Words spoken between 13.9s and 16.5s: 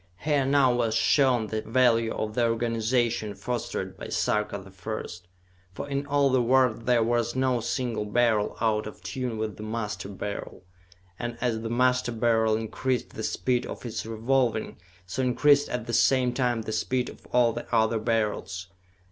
revolving, so increased at the same